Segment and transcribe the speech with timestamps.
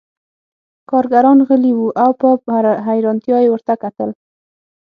[0.89, 2.27] کارګران غلي وو او په
[2.87, 4.09] حیرانتیا یې ورته کتل